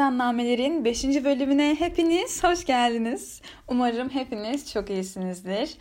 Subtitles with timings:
[0.00, 1.04] Tuşkadan Namelerin 5.
[1.04, 3.42] bölümüne hepiniz hoş geldiniz.
[3.68, 5.76] Umarım hepiniz çok iyisinizdir.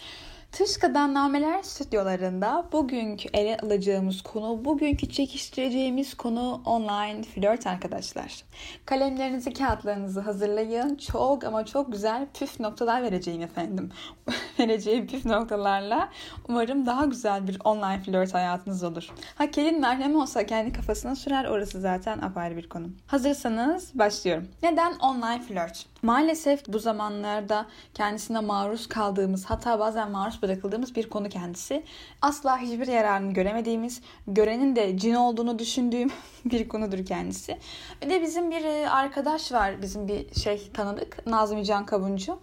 [0.51, 8.43] Tışka'dan Nameler stüdyolarında bugünkü ele alacağımız konu, bugünkü çekiştireceğimiz konu online flört arkadaşlar.
[8.85, 10.95] Kalemlerinizi, kağıtlarınızı hazırlayın.
[10.95, 13.91] Çok ama çok güzel püf noktalar vereceğim efendim.
[14.59, 16.09] vereceğim püf noktalarla
[16.47, 19.09] umarım daha güzel bir online flört hayatınız olur.
[19.35, 22.87] Ha kelin merhem olsa kendi kafasına sürer orası zaten apayrı bir konu.
[23.07, 24.47] Hazırsanız başlıyorum.
[24.63, 25.85] Neden online flört?
[26.01, 31.83] Maalesef bu zamanlarda kendisine maruz kaldığımız hatta bazen maruz bırakıldığımız bir konu kendisi.
[32.21, 36.11] Asla hiçbir yararını göremediğimiz, görenin de cin olduğunu düşündüğüm
[36.45, 37.57] bir konudur kendisi.
[38.01, 42.39] Bir de bizim bir e, arkadaş var, bizim bir şey tanıdık, Nazmi Can Kabuncu.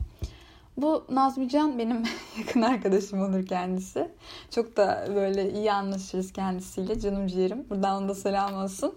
[0.77, 2.03] Bu Nazmi Can benim
[2.39, 4.09] yakın arkadaşım olur kendisi.
[4.51, 7.01] Çok da böyle iyi anlaşırız kendisiyle.
[7.01, 7.71] Canım ciğerim.
[7.71, 8.95] Buradan onda selam olsun.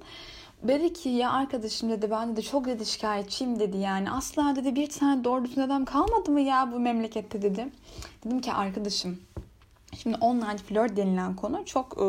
[0.63, 4.11] Dedi ki ya arkadaşım dedi ben de çok dedi şikayetçiyim dedi yani.
[4.11, 7.69] Asla dedi bir tane doğru düzgün adam kalmadı mı ya bu memlekette dedi.
[8.25, 9.19] Dedim ki arkadaşım
[9.97, 12.07] Şimdi online flört denilen konu çok e,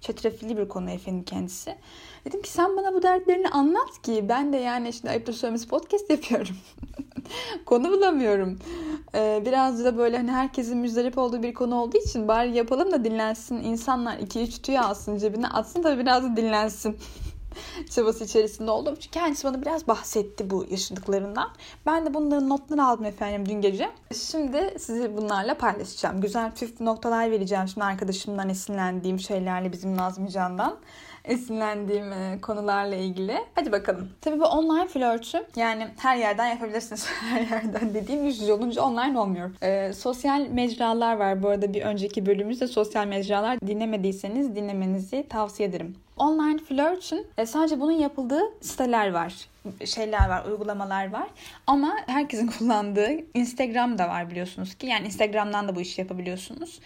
[0.00, 1.76] çetrefilli bir konu efendim kendisi.
[2.24, 6.10] Dedim ki sen bana bu dertlerini anlat ki ben de yani şimdi ayıptır söylemesi podcast
[6.10, 6.56] yapıyorum.
[7.66, 8.58] konu bulamıyorum.
[9.14, 13.04] Ee, biraz da böyle hani herkesin müzdarip olduğu bir konu olduğu için bari yapalım da
[13.04, 13.56] dinlensin.
[13.56, 16.96] İnsanlar 2-3 tüy alsın cebine atsın da biraz da dinlensin.
[17.90, 18.94] çabası içerisinde oldum.
[18.94, 21.48] Çünkü kendisi bana biraz bahsetti bu yaşadıklarından.
[21.86, 23.90] Ben de bunların notlarını aldım efendim dün gece.
[24.14, 26.20] Şimdi sizi bunlarla paylaşacağım.
[26.20, 30.76] Güzel püf noktalar vereceğim şimdi arkadaşımdan esinlendiğim şeylerle bizim Nazmi Can'dan
[31.24, 33.36] esinlendiğim e, konularla ilgili.
[33.54, 34.08] Hadi bakalım.
[34.20, 37.06] Tabii bu online flörtü yani her yerden yapabilirsiniz.
[37.20, 39.50] her yerden dediğim yüz yüze olunca online olmuyor.
[39.62, 41.42] Ee, sosyal mecralar var.
[41.42, 45.96] Bu arada bir önceki bölümümüzde sosyal mecralar dinlemediyseniz dinlemenizi tavsiye ederim.
[46.16, 49.48] Online flörtün e, sadece bunun yapıldığı siteler var
[49.86, 51.28] şeyler var, uygulamalar var.
[51.66, 54.86] Ama herkesin kullandığı Instagram da var biliyorsunuz ki.
[54.86, 56.80] Yani Instagram'dan da bu işi yapabiliyorsunuz.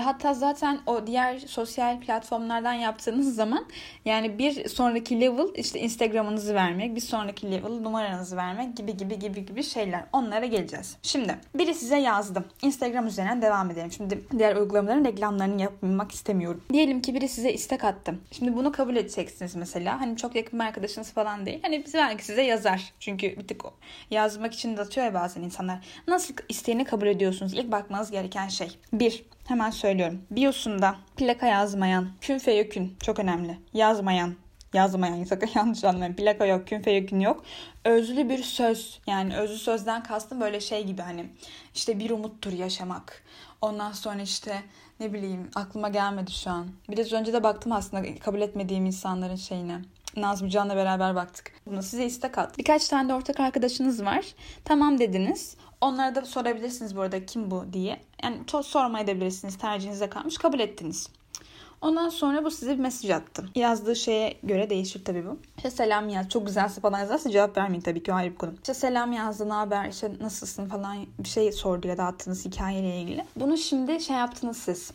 [0.00, 3.66] Hatta zaten o diğer sosyal platformlardan yaptığınız zaman
[4.04, 9.46] yani bir sonraki level işte Instagram'ınızı vermek, bir sonraki level numaranızı vermek gibi gibi gibi
[9.46, 10.04] gibi şeyler.
[10.12, 10.96] Onlara geleceğiz.
[11.02, 12.44] Şimdi biri size yazdı.
[12.62, 13.92] Instagram üzerinden devam edelim.
[13.92, 16.62] Şimdi diğer uygulamaların reklamlarını yapmak istemiyorum.
[16.72, 18.14] Diyelim ki biri size istek attı.
[18.32, 20.00] Şimdi bunu kabul edeceksiniz mesela.
[20.00, 21.58] Hani çok yakın bir arkadaşınız falan değil.
[21.62, 22.92] Hani belki size yazar.
[23.00, 23.62] Çünkü bir tık
[24.10, 25.78] yazmak için de atıyor ya bazen insanlar.
[26.08, 27.54] Nasıl isteğini kabul ediyorsunuz?
[27.54, 28.78] İlk bakmanız gereken şey.
[28.92, 30.22] Bir, Hemen söylüyorum.
[30.30, 33.58] Biosunda plaka yazmayan, künfe yökün çok önemli.
[33.72, 34.34] Yazmayan,
[34.74, 36.14] yazmayan sakın yanlış anlamayın.
[36.14, 37.44] Plaka yok, künfe yökün yok.
[37.84, 39.00] Özlü bir söz.
[39.06, 41.26] Yani özlü sözden kastım böyle şey gibi hani
[41.74, 43.22] işte bir umuttur yaşamak.
[43.60, 44.62] Ondan sonra işte
[45.00, 46.68] ne bileyim aklıma gelmedi şu an.
[46.88, 49.80] Biraz önce de baktım aslında kabul etmediğim insanların şeyine.
[50.16, 51.52] Nazmi Can'la beraber baktık.
[51.66, 52.58] Bunu size istek at.
[52.58, 54.24] Birkaç tane de ortak arkadaşınız var.
[54.64, 55.56] Tamam dediniz.
[55.80, 58.00] Onlara da sorabilirsiniz bu arada kim bu diye.
[58.22, 59.58] Yani çok sormayabilirsiniz.
[59.58, 60.38] Tercihinize kalmış.
[60.38, 61.08] Kabul ettiniz.
[61.80, 63.48] Ondan sonra bu size bir mesaj attı.
[63.54, 65.38] Yazdığı şeye göre değişir tabii bu.
[65.56, 66.28] İşte selam yaz.
[66.28, 68.52] Çok güzelse falan yazarsa cevap vermeyin tabii ki o ayrı bir konu.
[68.54, 73.00] İşte selam yazdı, ne haber, işte nasılsın falan bir şey sordu ya da attığınız hikayeyle
[73.00, 73.24] ilgili.
[73.36, 74.92] Bunu şimdi şey yaptınız siz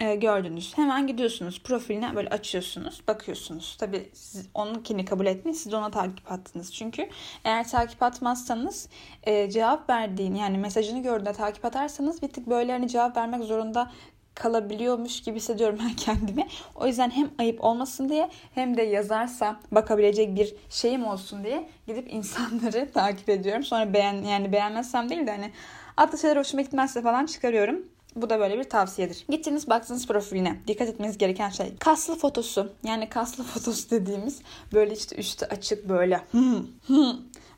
[0.00, 0.78] e, gördünüz.
[0.78, 3.02] Hemen gidiyorsunuz profiline böyle açıyorsunuz.
[3.08, 3.76] Bakıyorsunuz.
[3.80, 5.56] Tabii siz onunkini kabul etmeyin.
[5.56, 6.74] Siz ona takip attınız.
[6.74, 7.08] Çünkü
[7.44, 8.88] eğer takip atmazsanız
[9.24, 13.90] e, cevap verdiğin yani mesajını gördüğünde takip atarsanız bir tık böyle hani cevap vermek zorunda
[14.34, 16.46] kalabiliyormuş gibi hissediyorum ben kendimi.
[16.74, 22.12] O yüzden hem ayıp olmasın diye hem de yazarsa bakabilecek bir şeyim olsun diye gidip
[22.12, 23.64] insanları takip ediyorum.
[23.64, 25.50] Sonra beğen yani beğenmezsem değil de hani
[25.96, 27.86] atlı şeyler hoşuma gitmezse falan çıkarıyorum.
[28.16, 29.24] Bu da böyle bir tavsiyedir.
[29.28, 30.60] Gittiniz baktınız profiline.
[30.66, 31.76] Dikkat etmeniz gereken şey.
[31.78, 32.72] Kaslı fotosu.
[32.84, 34.40] Yani kaslı fotosu dediğimiz
[34.72, 36.20] böyle işte üstü açık böyle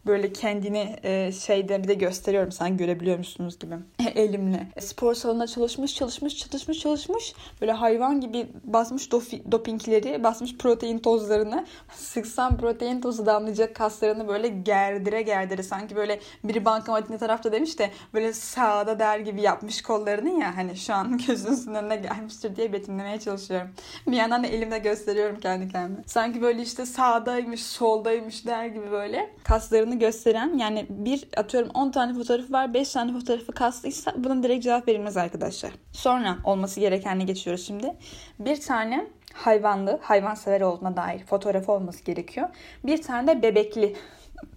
[0.06, 3.74] böyle kendini e, şeyde bir de gösteriyorum sen görebiliyor musunuz gibi
[4.14, 4.66] elimle.
[4.80, 11.66] Spor salonunda çalışmış çalışmış çalışmış çalışmış böyle hayvan gibi basmış dofi, dopingleri basmış protein tozlarını
[11.94, 17.90] sıksam protein tozu damlayacak kaslarını böyle gerdire gerdire sanki böyle biri bankamatik tarafta demiş de
[18.14, 23.20] böyle sağda der gibi yapmış kollarını ya hani şu an gözünüzün önüne gelmiştir diye betimlemeye
[23.20, 23.68] çalışıyorum.
[24.06, 26.02] Bir yandan da elimle gösteriyorum kendi kendime.
[26.06, 31.90] Sanki böyle işte sağdaymış soldaymış der gibi böyle kaslarını fotoğrafını gösteren yani bir atıyorum 10
[31.90, 35.72] tane fotoğrafı var 5 tane fotoğrafı kaslıysa buna direkt cevap verilmez arkadaşlar.
[35.92, 37.94] Sonra olması gerekenle geçiyoruz şimdi.
[38.38, 42.48] Bir tane hayvanlı, hayvan sever olduğuna dair fotoğrafı olması gerekiyor.
[42.84, 43.96] Bir tane de bebekli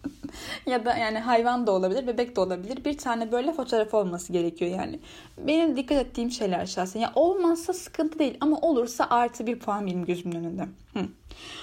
[0.66, 2.86] ya da yani hayvan da olabilir, bebek de olabilir.
[2.86, 5.00] Bir tane böyle fotoğraf olması gerekiyor yani.
[5.38, 7.00] Benim dikkat ettiğim şeyler şahsen.
[7.00, 10.64] Ya olmazsa sıkıntı değil ama olursa artı bir puan benim gözümün önünde.
[10.94, 11.00] Hı.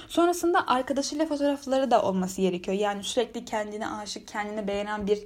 [0.08, 2.76] Sonrasında arkadaşıyla fotoğrafları da olması gerekiyor.
[2.76, 5.18] Yani sürekli kendine aşık, kendini beğenen bir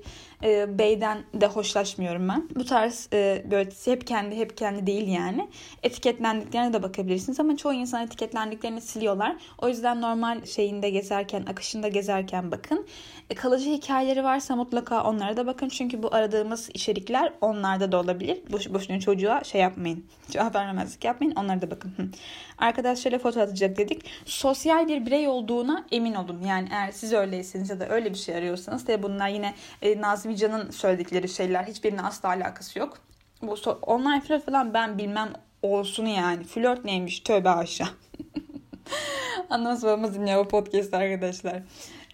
[0.43, 2.49] e, beyden de hoşlaşmıyorum ben.
[2.55, 5.49] Bu tarz e, böyle hep kendi hep kendi değil yani.
[5.83, 9.37] Etiketlendiklerine de bakabilirsiniz ama çoğu insan etiketlendiklerini siliyorlar.
[9.59, 12.87] O yüzden normal şeyinde gezerken, akışında gezerken bakın.
[13.31, 15.69] E, kalıcı hikayeleri varsa mutlaka onlara da bakın.
[15.69, 18.39] Çünkü bu aradığımız içerikler onlarda da olabilir.
[18.53, 20.05] Boş, boşuna çocuğa şey yapmayın.
[20.31, 21.35] Cevap vermemezlik yapmayın.
[21.37, 22.15] Onlara da bakın.
[22.59, 24.05] Arkadaşlarıyla foto atacak dedik.
[24.37, 26.43] Sosyal bir birey olduğuna emin olun.
[26.47, 30.37] Yani eğer siz öyleyseniz ya da öyle bir şey arıyorsanız de bunlar yine e, Nazmi
[30.37, 31.65] Can'ın söyledikleri şeyler.
[31.65, 32.99] Hiçbirine asla alakası yok.
[33.43, 36.45] Bu so- online flört falan ben bilmem olsun yani.
[36.45, 37.89] Flört neymiş tövbe aşağı.
[39.51, 41.63] Anlamaz babamız dinliyor bu podcast arkadaşlar.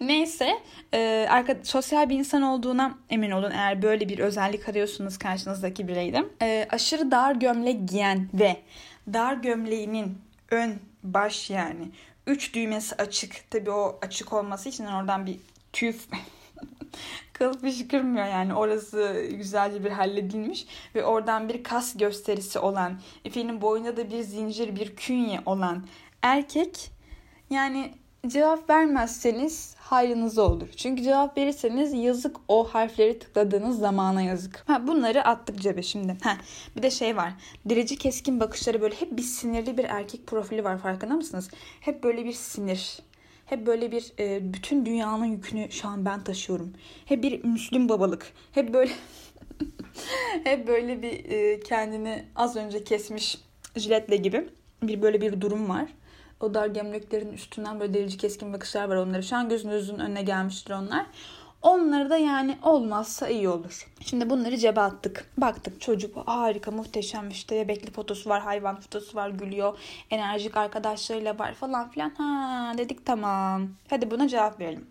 [0.01, 0.59] Neyse
[0.95, 6.25] e, arka, sosyal bir insan olduğuna emin olun eğer böyle bir özellik arıyorsunuz karşınızdaki bireyde.
[6.43, 8.57] E, aşırı dar gömlek giyen ve
[9.13, 10.19] dar gömleğinin
[10.51, 11.91] ön baş yani
[12.27, 13.51] üç düğmesi açık.
[13.51, 15.39] Tabi o açık olması için oradan bir
[15.73, 16.09] tüf
[17.33, 23.97] kıl fışkırmıyor yani orası güzelce bir halledilmiş ve oradan bir kas gösterisi olan efendim boyunda
[23.97, 25.87] da bir zincir bir künye olan
[26.23, 26.91] erkek
[27.51, 27.95] yani
[28.29, 30.69] cevap vermezseniz hayrınıza olur.
[30.77, 34.65] Çünkü cevap verirseniz yazık o harfleri tıkladığınız zamana yazık.
[34.67, 36.17] Ha, bunları attık cebe şimdi.
[36.23, 36.37] Ha,
[36.77, 37.33] bir de şey var.
[37.69, 41.51] Dirici keskin bakışları böyle hep bir sinirli bir erkek profili var farkında mısınız?
[41.81, 42.99] Hep böyle bir sinir.
[43.47, 46.73] Hep böyle bir e, bütün dünyanın yükünü şu an ben taşıyorum.
[47.05, 48.33] Hep bir Müslüm babalık.
[48.53, 48.93] Hep böyle
[50.45, 53.39] hep böyle bir e, kendini az önce kesmiş
[53.77, 54.49] jiletle gibi
[54.83, 55.89] bir böyle bir durum var.
[56.43, 59.23] O dar gömleklerin üstünden böyle delici keskin bakışlar var onları.
[59.23, 61.07] Şu an gözünüzün önüne gelmiştir onlar.
[61.63, 63.89] Onları da yani olmazsa iyi olur.
[64.01, 65.31] Şimdi bunları cebe attık.
[65.39, 69.79] Baktık çocuk harika muhteşem işte bebekli fotosu var hayvan fotosu var gülüyor.
[70.11, 72.11] Enerjik arkadaşlarıyla var falan filan.
[72.11, 73.69] Ha dedik tamam.
[73.91, 74.87] Hadi buna cevap verelim.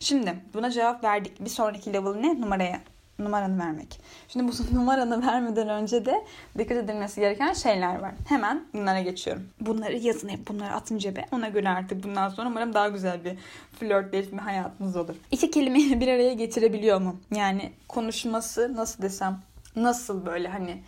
[0.00, 1.40] Şimdi buna cevap verdik.
[1.40, 2.40] Bir sonraki level ne?
[2.40, 2.80] Numaraya
[3.18, 4.00] numaranı vermek.
[4.28, 6.24] Şimdi bu numaranı vermeden önce de
[6.58, 8.12] dikkat edilmesi gereken şeyler var.
[8.28, 9.48] Hemen bunlara geçiyorum.
[9.60, 11.26] Bunları yazın hep bunları atın cebe.
[11.32, 13.36] Ona göre artık bundan sonra umarım daha güzel bir
[13.80, 15.14] flörtleşme hayatınız olur.
[15.30, 17.16] İki kelimeyi bir araya getirebiliyor mu?
[17.34, 19.40] Yani konuşması nasıl desem
[19.76, 20.82] nasıl böyle hani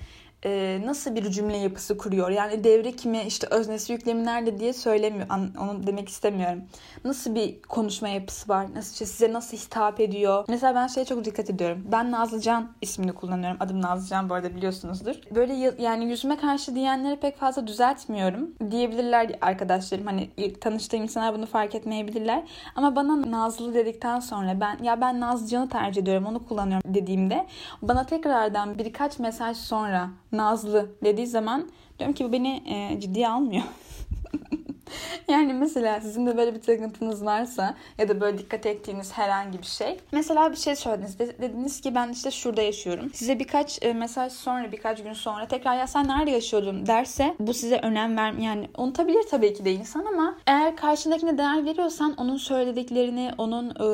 [0.46, 2.30] e, nasıl bir cümle yapısı kuruyor?
[2.30, 5.26] Yani devre kimi işte öznesi yüklemi nerede diye söylemiyor.
[5.60, 6.62] Onu demek istemiyorum.
[7.04, 8.66] Nasıl bir konuşma yapısı var?
[8.74, 10.44] Nasıl işte size nasıl hitap ediyor?
[10.48, 11.84] Mesela ben şeye çok dikkat ediyorum.
[11.92, 13.56] Ben Nazlıcan ismini kullanıyorum.
[13.60, 15.14] Adım Nazlıcan bu arada biliyorsunuzdur.
[15.34, 18.50] Böyle yani yüzüme karşı diyenleri pek fazla düzeltmiyorum.
[18.70, 20.06] Diyebilirler arkadaşlarım.
[20.06, 22.42] Hani tanıştığım insanlar bunu fark etmeyebilirler.
[22.76, 26.26] Ama bana Nazlı dedikten sonra ben ya ben Nazlıcan'ı tercih ediyorum.
[26.26, 27.46] Onu kullanıyorum dediğimde
[27.82, 31.68] bana tekrardan birkaç mesaj sonra Nazlı dediği zaman
[31.98, 33.62] diyorum ki bu beni e, ciddiye almıyor.
[35.28, 39.66] yani mesela sizin de böyle bir takıntınız varsa ya da böyle dikkat ettiğiniz herhangi bir
[39.66, 40.00] şey.
[40.12, 41.18] Mesela bir şey söylediniz.
[41.18, 43.10] Dediniz ki ben işte şurada yaşıyorum.
[43.14, 47.54] Size birkaç e, mesaj sonra birkaç gün sonra tekrar ya sen nerede yaşıyordun derse bu
[47.54, 52.36] size önem ver yani unutabilir tabii ki de insan ama eğer karşındakine değer veriyorsan onun
[52.36, 53.86] söylediklerini onun e,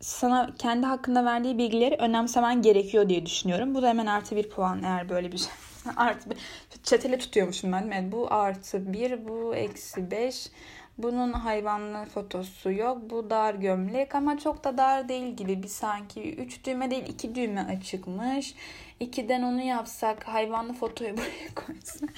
[0.00, 3.74] sana kendi hakkında verdiği bilgileri önemsemen gerekiyor diye düşünüyorum.
[3.74, 5.48] Bu da hemen artı bir puan eğer böyle bir şey
[5.96, 6.36] artı bir.
[6.82, 7.90] Çetele tutuyormuşum ben.
[7.90, 10.50] Evet, bu artı bir, bu eksi beş.
[10.98, 12.98] Bunun hayvanlı fotosu yok.
[13.10, 15.62] Bu dar gömlek ama çok da dar değil gibi.
[15.62, 18.54] Bir sanki üç düğme değil iki düğme açıkmış.
[19.00, 22.10] İkiden onu yapsak hayvanlı fotoyu buraya koysak.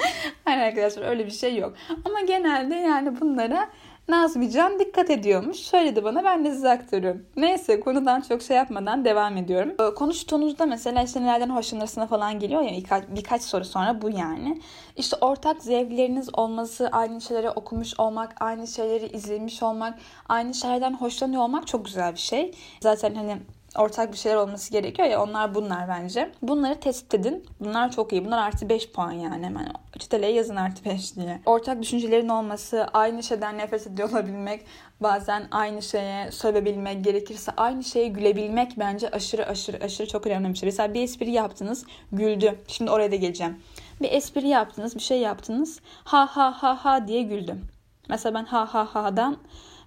[0.44, 1.74] Hayır arkadaşlar öyle bir şey yok.
[2.04, 3.70] Ama genelde yani bunlara
[4.08, 5.56] Nazmican dikkat ediyormuş.
[5.56, 7.26] Söyledi bana ben de size aktarıyorum.
[7.36, 9.74] Neyse konudan çok şey yapmadan devam ediyorum.
[9.80, 14.60] Ee, konuştuğunuzda mesela işte nelerden hoşlanırsına falan geliyor ya birkaç, birkaç soru sonra bu yani.
[14.96, 21.42] İşte ortak zevkleriniz olması, aynı şeyleri okumuş olmak, aynı şeyleri izlemiş olmak, aynı şeylerden hoşlanıyor
[21.42, 22.54] olmak çok güzel bir şey.
[22.80, 23.38] Zaten hani
[23.78, 26.32] ortak bir şeyler olması gerekiyor ya onlar bunlar bence.
[26.42, 27.46] Bunları tespit edin.
[27.60, 28.24] Bunlar çok iyi.
[28.24, 29.72] Bunlar artı 5 puan yani hemen.
[29.98, 31.40] Çiteleye yazın artı 5 diye.
[31.46, 34.66] Ortak düşüncelerin olması, aynı şeyden nefret ediyor olabilmek,
[35.00, 40.58] bazen aynı şeye sövebilmek, gerekirse aynı şeye gülebilmek bence aşırı aşırı aşırı çok önemli bir
[40.58, 40.66] şey.
[40.66, 42.58] Mesela bir espri yaptınız, güldü.
[42.68, 43.58] Şimdi oraya da geleceğim.
[44.00, 45.80] Bir espri yaptınız, bir şey yaptınız.
[46.04, 47.64] Ha ha ha ha diye güldüm.
[48.08, 49.36] Mesela ben ha ha ha'dan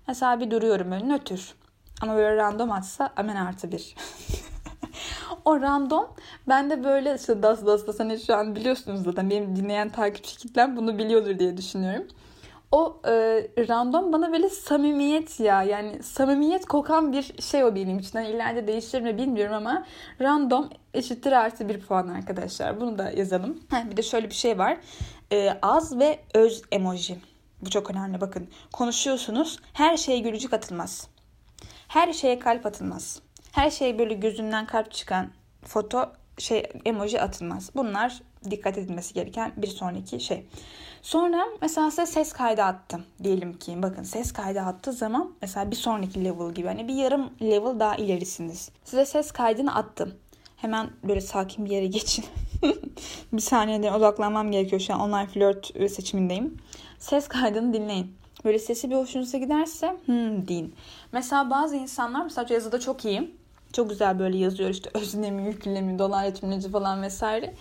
[0.07, 1.55] mesela bir duruyorum böyle nötr.
[2.01, 3.95] Ama böyle random atsa hemen artı bir.
[5.45, 6.07] o random
[6.47, 10.37] ben de böyle işte das das das hani şu an biliyorsunuz zaten benim dinleyen takipçi
[10.37, 12.07] kitlem bunu biliyordur diye düşünüyorum.
[12.71, 13.11] o e,
[13.69, 18.19] random bana böyle samimiyet ya yani samimiyet kokan bir şey o benim için.
[18.19, 19.85] Yani ileride değişir mi bilmiyorum ama
[20.21, 22.81] random eşittir artı bir puan arkadaşlar.
[22.81, 23.59] Bunu da yazalım.
[23.69, 24.77] Heh, bir de şöyle bir şey var.
[25.31, 27.17] E, az ve öz emoji.
[27.61, 28.47] Bu çok önemli bakın.
[28.73, 31.07] Konuşuyorsunuz her şeye gülücük atılmaz.
[31.87, 33.21] Her şeye kalp atılmaz.
[33.51, 35.31] Her şeye böyle gözünden kalp çıkan
[35.63, 37.69] foto şey emoji atılmaz.
[37.75, 40.45] Bunlar dikkat edilmesi gereken bir sonraki şey.
[41.01, 43.81] Sonra mesela size ses kaydı attım diyelim ki.
[43.83, 46.67] Bakın ses kaydı attığı zaman mesela bir sonraki level gibi.
[46.67, 48.69] Hani bir yarım level daha ilerisiniz.
[48.83, 50.13] Size ses kaydını attım.
[50.57, 52.25] Hemen böyle sakin bir yere geçin.
[53.33, 56.57] bir saniyeden odaklanmam gerekiyor şu an online flört seçimindeyim.
[56.99, 58.15] Ses kaydını dinleyin.
[58.45, 60.75] Böyle sesi bir hoşunuza giderse hmm deyin.
[61.11, 63.35] Mesela bazı insanlar mesela yazıda çok iyi.
[63.73, 67.53] Çok güzel böyle yazıyor işte özlemi, yüklemi, dolaylı tümleci falan vesaire.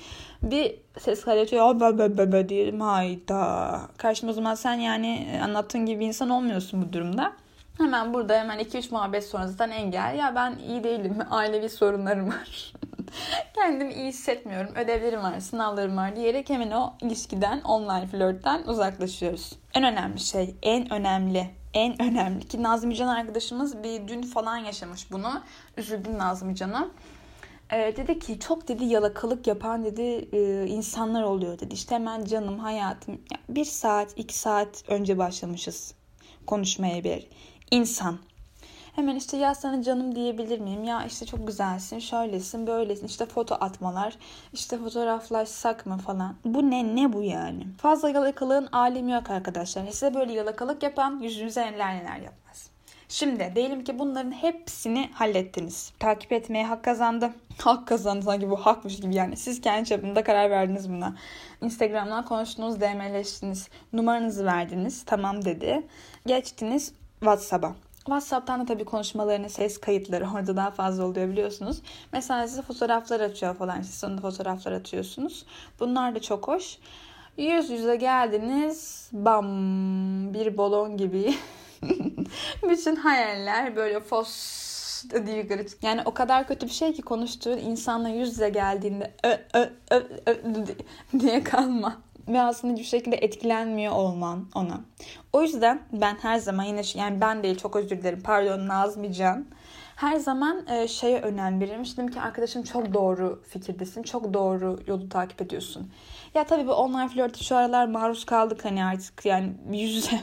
[0.43, 1.81] Bir ses kaydı açıyor.
[1.81, 2.81] Be be be be diyelim.
[2.81, 3.81] Hayda.
[3.97, 7.33] Karşıma o zaman sen yani anlattığın gibi insan olmuyorsun bu durumda.
[7.79, 10.15] Hemen burada hemen 2-3 muhabbet sonra zaten engel.
[10.19, 11.19] Ya ben iyi değilim.
[11.31, 12.73] Ailevi sorunlarım var.
[13.55, 14.75] Kendimi iyi hissetmiyorum.
[14.75, 19.53] Ödevlerim var, sınavlarım var diyerek hemen o ilişkiden, online flörtten uzaklaşıyoruz.
[19.75, 25.11] En önemli şey, en önemli en önemli ki Nazmi Can arkadaşımız bir dün falan yaşamış
[25.11, 25.43] bunu.
[25.77, 26.91] Üzüldüm Nazmi Can'a.
[27.73, 31.75] Ee, dedi ki çok dedi yalakalık yapan dedi e, insanlar oluyor dedi.
[31.75, 35.95] İşte hemen canım hayatım bir saat iki saat önce başlamışız
[36.47, 37.29] konuşmaya bir
[37.71, 38.19] insan.
[38.95, 40.85] Hemen işte ya sana canım diyebilir miyim?
[40.85, 43.07] Ya işte çok güzelsin, şöylesin, böylesin.
[43.07, 44.17] İşte foto atmalar,
[44.53, 46.35] işte fotoğraflaşsak mı falan.
[46.45, 46.97] Bu ne?
[46.97, 47.67] Ne bu yani?
[47.79, 49.87] Fazla yalakalığın alemi yok arkadaşlar.
[49.87, 52.71] Size böyle yalakalık yapan yüzünüze neler neler yapmaz.
[53.09, 55.93] Şimdi diyelim ki bunların hepsini hallettiniz.
[55.99, 57.31] Takip etmeye hak kazandı.
[57.59, 59.37] Hak kazandı sanki bu hakmış gibi yani.
[59.37, 61.15] Siz kendi çapında karar verdiniz buna.
[61.61, 63.69] Instagram'dan konuştunuz, DM'leştiniz.
[63.93, 65.03] Numaranızı verdiniz.
[65.07, 65.87] Tamam dedi.
[66.27, 67.84] Geçtiniz WhatsApp'a.
[68.05, 71.83] WhatsApp'tan da tabii konuşmalarının ses kayıtları orada daha fazla oluyor biliyorsunuz.
[72.13, 73.83] Mesela size fotoğraflar atıyor falan.
[73.83, 75.47] Siz sonunda fotoğraflar atıyorsunuz.
[75.81, 76.79] Bunlar da çok hoş.
[77.37, 79.09] Yüz yüze geldiniz.
[79.13, 79.47] Bam
[80.35, 81.35] bir balon gibi.
[82.71, 84.65] Bütün hayaller böyle fos
[85.27, 85.49] diye
[85.83, 90.03] Yani o kadar kötü bir şey ki konuştuğun insanla yüz yüze geldiğinde ö, ö, ö,
[90.27, 90.35] ö,
[91.21, 94.81] diye kalma ve aslında hiçbir şekilde etkilenmiyor olman ona.
[95.33, 99.47] O yüzden ben her zaman yine yani ben değil çok özür dilerim pardon Nazmi Can.
[99.97, 101.85] Her zaman e, şeye önem veririm.
[101.85, 104.03] Dedim ki arkadaşım çok doğru fikirdesin.
[104.03, 105.91] Çok doğru yolu takip ediyorsun.
[106.35, 110.21] Ya tabii bu online flörte şu aralar maruz kaldık hani artık yani yüz yüze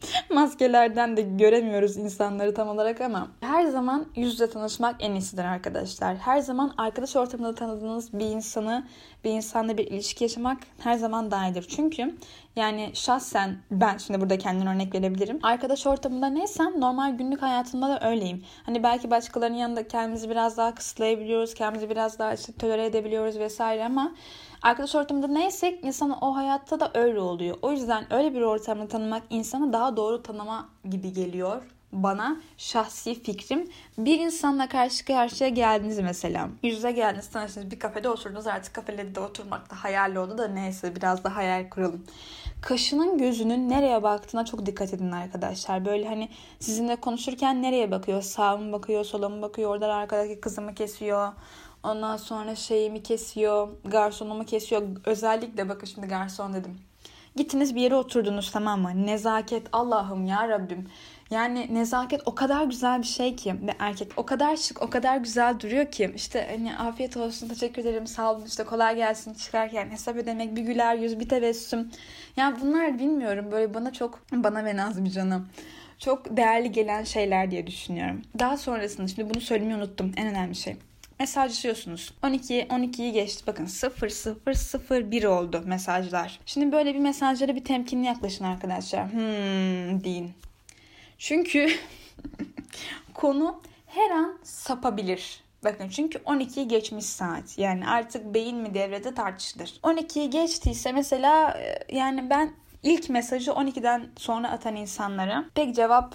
[0.30, 6.16] maskelerden de göremiyoruz insanları tam olarak ama her zaman yüz yüze tanışmak en iyisidir arkadaşlar.
[6.16, 8.86] Her zaman arkadaş ortamında tanıdığınız bir insanı
[9.24, 11.66] bir insanla bir ilişki yaşamak her zaman daha iyidir.
[11.68, 12.14] Çünkü
[12.56, 15.38] yani şahsen ben şimdi burada kendime örnek verebilirim.
[15.42, 18.44] Arkadaş ortamında neysem normal günlük hayatımda da öyleyim.
[18.66, 21.54] Hani belki başkalarının yanında kendimizi biraz daha kısıtlayabiliyoruz.
[21.54, 24.12] Kendimizi biraz daha işte tolere edebiliyoruz vesaire ama
[24.62, 27.56] Arkadaş ortamında neysek insan o hayatta da öyle oluyor.
[27.62, 31.62] O yüzden öyle bir ortamda tanımak insanı daha doğru tanıma gibi geliyor
[31.92, 33.68] bana şahsi fikrim.
[33.98, 36.48] Bir insanla karşı karşıya geldiniz mesela.
[36.62, 40.96] Yüze geldiniz tanıştınız bir kafede oturdunuz artık kafede de oturmak da hayal oldu da neyse
[40.96, 42.04] biraz da hayal kuralım.
[42.62, 45.84] Kaşının gözünün nereye baktığına çok dikkat edin arkadaşlar.
[45.84, 46.28] Böyle hani
[46.60, 48.22] sizinle konuşurken nereye bakıyor?
[48.22, 49.70] Sağa mı bakıyor, sola mı bakıyor?
[49.70, 51.32] Oradan arkadaki kızımı kesiyor
[51.82, 54.82] Ondan sonra şeyimi kesiyor, garsonumu kesiyor.
[55.04, 56.78] Özellikle bakın şimdi garson dedim.
[57.36, 59.06] Gittiniz bir yere oturdunuz tamam mı?
[59.06, 60.86] Nezaket Allah'ım ya Rabbim.
[61.30, 65.16] Yani nezaket o kadar güzel bir şey ki ve erkek o kadar şık o kadar
[65.16, 69.90] güzel duruyor ki işte hani afiyet olsun teşekkür ederim sağ olun işte kolay gelsin çıkarken
[69.90, 71.90] hesap ödemek bir güler yüz bir tebessüm.
[72.36, 75.48] Yani bunlar bilmiyorum böyle bana çok bana ve Nazmi canım
[75.98, 78.22] çok değerli gelen şeyler diye düşünüyorum.
[78.38, 80.76] Daha sonrasında şimdi bunu söylemeyi unuttum en önemli şey
[81.22, 82.14] mesajlaşıyorsunuz.
[82.22, 83.44] 12 12'yi geçti.
[83.46, 86.40] Bakın 0 0 0 1 oldu mesajlar.
[86.46, 89.12] Şimdi böyle bir mesajlara bir temkinli yaklaşın arkadaşlar.
[89.12, 90.32] Hmm deyin.
[91.18, 91.68] Çünkü
[93.14, 95.42] konu her an sapabilir.
[95.64, 97.58] Bakın çünkü 12'yi geçmiş saat.
[97.58, 99.80] Yani artık beyin mi devrede tartışılır.
[99.82, 102.52] 12'yi geçtiyse mesela e, yani ben
[102.82, 106.14] ilk mesajı 12'den sonra atan insanlara pek cevap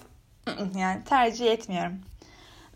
[0.78, 2.00] yani tercih etmiyorum.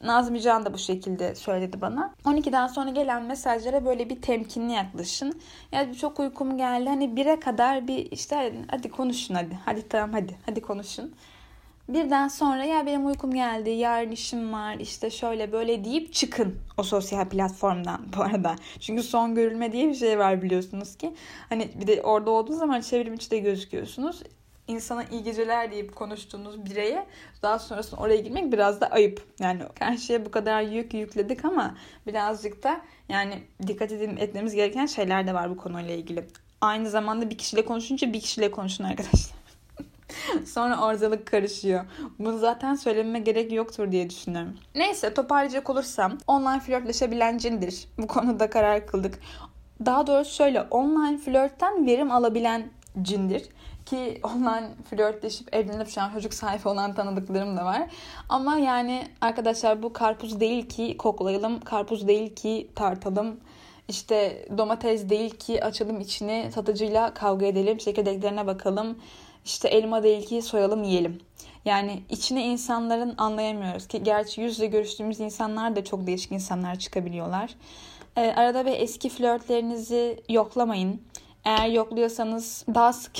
[0.02, 2.14] Nazmi Can da bu şekilde söyledi bana.
[2.24, 5.40] 12'den sonra gelen mesajlara böyle bir temkinli yaklaşın.
[5.72, 6.88] Yani çok uykum geldi.
[6.88, 9.58] Hani 1'e kadar bir işte hadi konuşun hadi.
[9.64, 10.36] Hadi tamam hadi.
[10.46, 11.14] Hadi konuşun.
[11.88, 16.82] Birden sonra ya benim uykum geldi, yarın işim var, işte şöyle böyle deyip çıkın o
[16.82, 18.56] sosyal platformdan bu arada.
[18.80, 21.14] Çünkü son görülme diye bir şey var biliyorsunuz ki.
[21.48, 24.22] Hani bir de orada olduğu zaman çevrim içi de gözüküyorsunuz.
[24.68, 27.06] İnsana iyi geceler deyip konuştuğunuz bireye
[27.42, 29.22] daha sonrasında oraya girmek biraz da ayıp.
[29.40, 31.74] Yani karşıya bu kadar yük yükledik ama
[32.06, 36.24] birazcık da yani dikkat edin, etmemiz gereken şeyler de var bu konuyla ilgili.
[36.60, 39.42] Aynı zamanda bir kişiyle konuşunca bir kişiyle konuşun arkadaşlar.
[40.46, 41.84] Sonra ortalık karışıyor.
[42.18, 44.54] Bunu zaten söylememe gerek yoktur diye düşünüyorum.
[44.74, 47.88] Neyse toparlayacak olursam online flörtleşebilen cindir.
[47.98, 49.18] Bu konuda karar kıldık.
[49.86, 52.70] Daha doğrusu şöyle online flörtten verim alabilen
[53.02, 53.48] cindir.
[53.86, 57.82] Ki online flörtleşip evlenip şu an çocuk sahibi olan tanıdıklarım da var.
[58.28, 63.40] Ama yani arkadaşlar bu karpuz değil ki koklayalım, karpuz değil ki tartalım.
[63.88, 68.98] İşte domates değil ki açalım içini satıcıyla kavga edelim, çekirdeklerine bakalım.
[69.44, 71.20] İşte elma değil ki soyalım yiyelim.
[71.64, 77.54] Yani içine insanların anlayamıyoruz ki gerçi yüzle görüştüğümüz insanlar da çok değişik insanlar çıkabiliyorlar.
[78.16, 81.00] Ee, arada bir eski flörtlerinizi yoklamayın.
[81.44, 83.12] Eğer yokluyorsanız daha sık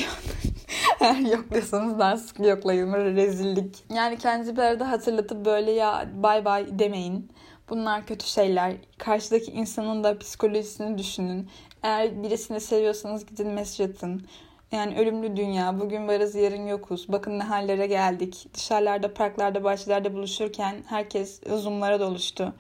[1.01, 2.93] Eğer yokluyorsanız daha sık yoklayın.
[2.93, 3.85] Rezillik.
[3.95, 7.31] Yani kendinizi bir arada hatırlatıp böyle ya bay bay demeyin.
[7.71, 8.75] Bunlar kötü şeyler.
[8.99, 11.49] Karşıdaki insanın da psikolojisini düşünün.
[11.83, 14.27] Eğer birisini seviyorsanız gidin mesaj atın.
[14.73, 15.81] Yani ölümlü dünya.
[15.81, 17.09] Bugün varız yarın yokuz.
[17.09, 18.47] Bakın ne hallere geldik.
[18.55, 22.55] Dışarılarda, parklarda, bahçelerde buluşurken herkes zoomlara doluştu.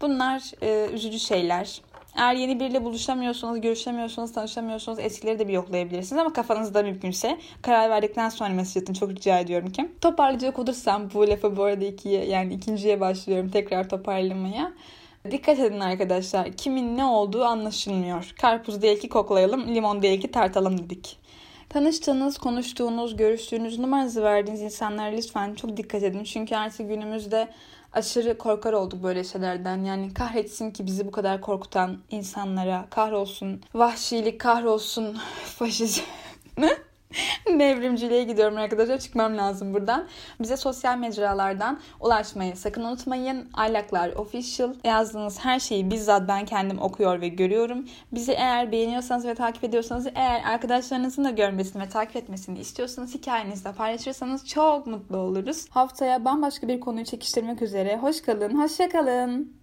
[0.00, 1.80] Bunlar e, üzücü şeyler.
[2.16, 6.20] Eğer yeni biriyle buluşamıyorsanız, görüşemiyorsanız, tanışamıyorsanız eskileri de bir yoklayabilirsiniz.
[6.20, 8.94] Ama kafanızda mümkünse karar verdikten sonra mesaj atın.
[8.94, 9.88] Çok rica ediyorum ki.
[10.00, 14.72] Toparlayacak olursam bu lafı bu arada ikiye yani ikinciye başlıyorum tekrar toparlamaya.
[15.30, 16.52] Dikkat edin arkadaşlar.
[16.52, 18.34] Kimin ne olduğu anlaşılmıyor.
[18.40, 21.16] Karpuz değil ki koklayalım, limon değil ki tartalım dedik.
[21.68, 26.24] Tanıştığınız, konuştuğunuz, görüştüğünüz, numaranızı verdiğiniz insanlara lütfen çok dikkat edin.
[26.24, 27.48] Çünkü artık günümüzde
[27.92, 29.84] aşırı korkar olduk böyle şeylerden.
[29.84, 33.60] Yani kahretsin ki bizi bu kadar korkutan insanlara kahrolsun.
[33.74, 35.18] Vahşilik kahrolsun.
[35.44, 36.02] Faşizm.
[37.58, 38.98] Devrimciliğe gidiyorum arkadaşlar.
[38.98, 40.06] Çıkmam lazım buradan.
[40.40, 43.48] Bize sosyal mecralardan ulaşmayı sakın unutmayın.
[43.54, 47.88] Aylaklar Official yazdığınız her şeyi bizzat ben kendim okuyor ve görüyorum.
[48.12, 53.72] Bizi eğer beğeniyorsanız ve takip ediyorsanız eğer arkadaşlarınızın da görmesini ve takip etmesini istiyorsanız hikayenizde
[53.72, 55.66] paylaşırsanız çok mutlu oluruz.
[55.70, 57.96] Haftaya bambaşka bir konuyu çekiştirmek üzere.
[57.96, 59.59] Hoş kalın, hoşça kalın.